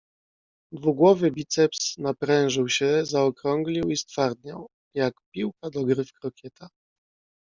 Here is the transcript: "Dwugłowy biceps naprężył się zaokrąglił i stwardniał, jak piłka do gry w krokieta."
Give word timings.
"Dwugłowy 0.71 1.31
biceps 1.31 1.97
naprężył 1.97 2.69
się 2.69 3.05
zaokrąglił 3.05 3.89
i 3.89 3.97
stwardniał, 3.97 4.67
jak 4.95 5.13
piłka 5.33 5.69
do 5.69 5.85
gry 5.85 6.05
w 6.05 6.13
krokieta." 6.13 6.69